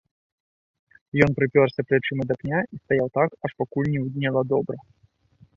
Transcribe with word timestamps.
Ён 1.25 1.31
прыпёрся 1.41 1.85
плячыма 1.89 2.23
да 2.31 2.35
пня 2.41 2.59
і 2.77 2.81
стаяў 2.83 3.07
так, 3.21 3.29
аж 3.47 3.51
пакуль 3.63 3.93
не 3.93 4.01
ўднела 4.07 4.41
добра. 4.55 4.77